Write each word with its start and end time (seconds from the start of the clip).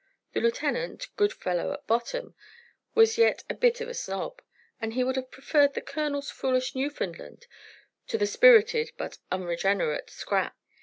The 0.33 0.41
lieutenant, 0.41 1.09
good 1.15 1.31
fellow 1.31 1.73
at 1.73 1.85
bottom, 1.85 2.33
was 2.95 3.19
yet 3.19 3.43
a 3.51 3.53
bit 3.53 3.81
of 3.81 3.87
a 3.87 3.93
snob, 3.93 4.41
and 4.81 4.93
he 4.95 5.03
would 5.03 5.15
have 5.15 5.29
preferred 5.29 5.75
the 5.75 5.81
colonel's 5.81 6.31
foolish 6.31 6.73
Newfoundland 6.73 7.45
to 8.07 8.17
the 8.17 8.25
spirited 8.25 8.93
but 8.97 9.19
unregenerate 9.31 10.09
Scrap. 10.09 10.57